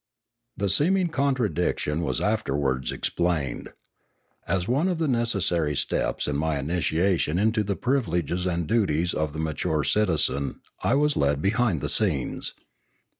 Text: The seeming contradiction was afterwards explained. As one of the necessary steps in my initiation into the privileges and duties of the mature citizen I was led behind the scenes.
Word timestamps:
The 0.57 0.67
seeming 0.67 1.09
contradiction 1.09 2.01
was 2.01 2.19
afterwards 2.21 2.91
explained. 2.91 3.69
As 4.47 4.67
one 4.67 4.87
of 4.87 4.97
the 4.97 5.07
necessary 5.07 5.75
steps 5.75 6.27
in 6.27 6.37
my 6.37 6.57
initiation 6.57 7.37
into 7.37 7.63
the 7.63 7.75
privileges 7.75 8.47
and 8.47 8.65
duties 8.65 9.13
of 9.13 9.33
the 9.33 9.37
mature 9.39 9.83
citizen 9.83 10.61
I 10.81 10.95
was 10.95 11.15
led 11.15 11.39
behind 11.39 11.81
the 11.81 11.87
scenes. 11.89 12.55